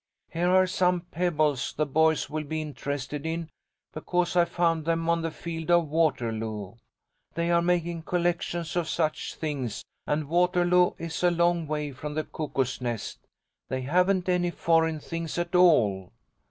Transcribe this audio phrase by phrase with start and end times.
[0.31, 3.51] Here are some pebbles the boys will be interested in,
[3.93, 6.73] because I found them on the field of Waterloo.
[7.35, 12.23] They are making collections of such things, and Waterloo is a long way from the
[12.23, 13.19] Cuckoo's Nest.
[13.69, 16.09] They haven't any foreign things at all.